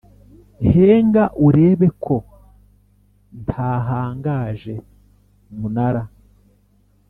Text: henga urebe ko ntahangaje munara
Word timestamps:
henga 0.71 1.23
urebe 1.47 1.87
ko 2.05 2.15
ntahangaje 3.43 4.73
munara 5.59 6.03